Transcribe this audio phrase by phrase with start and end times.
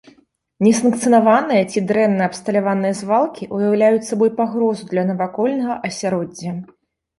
[0.67, 6.59] Несанкцыянаваныя ці дрэнна абсталяваныя звалкі ўяўляюць сабой пагрозу для навакольнага асяроддзя.